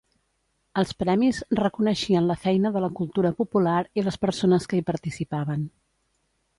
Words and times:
Els 0.81 0.93
premis 1.01 1.41
reconeixien 1.59 2.31
la 2.31 2.39
feina 2.47 2.73
de 2.79 2.83
la 2.87 2.91
cultura 3.03 3.35
popular 3.43 3.79
i 4.01 4.09
les 4.09 4.21
persones 4.27 4.71
que 4.73 4.81
hi 4.83 4.87
participaven. 4.93 5.73